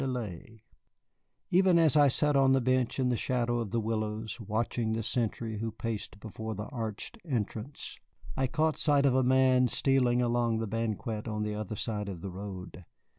[1.51, 5.03] Even as I sat on the bench in the shadow of the willows, watching the
[5.03, 7.99] sentry who paced before the arched entrance,
[8.35, 12.21] I caught sight of a man stealing along the banquette on the other side of
[12.21, 12.83] the road.